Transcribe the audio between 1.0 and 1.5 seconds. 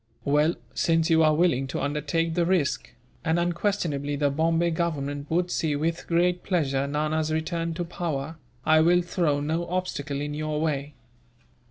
you are